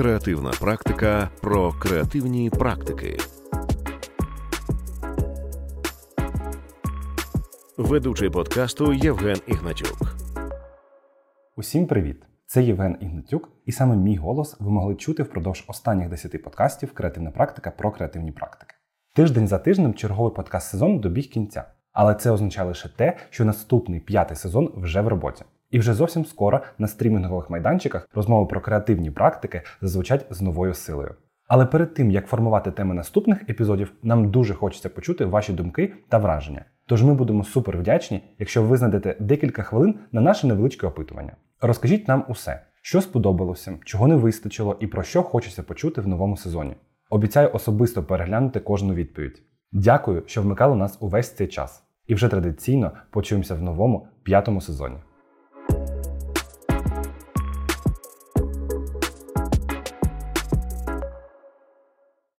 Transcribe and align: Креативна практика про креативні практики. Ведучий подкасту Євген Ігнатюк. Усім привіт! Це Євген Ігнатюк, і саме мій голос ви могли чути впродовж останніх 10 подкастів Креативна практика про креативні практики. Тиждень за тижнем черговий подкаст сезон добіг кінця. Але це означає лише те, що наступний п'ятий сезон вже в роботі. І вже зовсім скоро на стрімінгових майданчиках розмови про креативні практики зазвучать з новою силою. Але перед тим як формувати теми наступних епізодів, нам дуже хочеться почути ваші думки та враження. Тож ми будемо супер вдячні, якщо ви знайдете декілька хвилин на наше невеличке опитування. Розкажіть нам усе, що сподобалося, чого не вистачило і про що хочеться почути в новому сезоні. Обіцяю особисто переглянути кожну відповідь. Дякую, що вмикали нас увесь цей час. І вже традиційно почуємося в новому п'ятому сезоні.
Креативна 0.00 0.50
практика 0.50 1.30
про 1.40 1.72
креативні 1.72 2.50
практики. 2.50 3.16
Ведучий 7.78 8.30
подкасту 8.30 8.92
Євген 8.92 9.36
Ігнатюк. 9.46 10.16
Усім 11.56 11.86
привіт! 11.86 12.22
Це 12.46 12.62
Євген 12.62 12.96
Ігнатюк, 13.00 13.48
і 13.66 13.72
саме 13.72 13.96
мій 13.96 14.16
голос 14.16 14.56
ви 14.60 14.70
могли 14.70 14.94
чути 14.94 15.22
впродовж 15.22 15.64
останніх 15.68 16.08
10 16.08 16.42
подкастів 16.42 16.92
Креативна 16.92 17.30
практика 17.30 17.70
про 17.70 17.90
креативні 17.90 18.32
практики. 18.32 18.74
Тиждень 19.14 19.48
за 19.48 19.58
тижнем 19.58 19.94
черговий 19.94 20.34
подкаст 20.34 20.70
сезон 20.70 21.00
добіг 21.00 21.30
кінця. 21.30 21.64
Але 21.92 22.14
це 22.14 22.30
означає 22.30 22.68
лише 22.68 22.88
те, 22.88 23.16
що 23.30 23.44
наступний 23.44 24.00
п'ятий 24.00 24.36
сезон 24.36 24.72
вже 24.76 25.00
в 25.00 25.08
роботі. 25.08 25.44
І 25.70 25.78
вже 25.78 25.94
зовсім 25.94 26.24
скоро 26.24 26.60
на 26.78 26.88
стрімінгових 26.88 27.50
майданчиках 27.50 28.08
розмови 28.14 28.46
про 28.46 28.60
креативні 28.60 29.10
практики 29.10 29.62
зазвучать 29.80 30.26
з 30.30 30.42
новою 30.42 30.74
силою. 30.74 31.14
Але 31.48 31.66
перед 31.66 31.94
тим 31.94 32.10
як 32.10 32.26
формувати 32.26 32.70
теми 32.70 32.94
наступних 32.94 33.50
епізодів, 33.50 33.92
нам 34.02 34.30
дуже 34.30 34.54
хочеться 34.54 34.88
почути 34.88 35.24
ваші 35.24 35.52
думки 35.52 35.92
та 36.08 36.18
враження. 36.18 36.64
Тож 36.86 37.02
ми 37.02 37.14
будемо 37.14 37.44
супер 37.44 37.78
вдячні, 37.78 38.22
якщо 38.38 38.62
ви 38.62 38.76
знайдете 38.76 39.16
декілька 39.20 39.62
хвилин 39.62 39.94
на 40.12 40.20
наше 40.20 40.46
невеличке 40.46 40.86
опитування. 40.86 41.32
Розкажіть 41.60 42.08
нам 42.08 42.24
усе, 42.28 42.62
що 42.82 43.00
сподобалося, 43.00 43.78
чого 43.84 44.08
не 44.08 44.16
вистачило 44.16 44.76
і 44.80 44.86
про 44.86 45.02
що 45.02 45.22
хочеться 45.22 45.62
почути 45.62 46.00
в 46.00 46.08
новому 46.08 46.36
сезоні. 46.36 46.74
Обіцяю 47.10 47.50
особисто 47.52 48.02
переглянути 48.02 48.60
кожну 48.60 48.94
відповідь. 48.94 49.42
Дякую, 49.72 50.22
що 50.26 50.42
вмикали 50.42 50.76
нас 50.76 50.98
увесь 51.00 51.30
цей 51.30 51.46
час. 51.46 51.82
І 52.06 52.14
вже 52.14 52.28
традиційно 52.28 52.90
почуємося 53.10 53.54
в 53.54 53.62
новому 53.62 54.06
п'ятому 54.22 54.60
сезоні. 54.60 54.96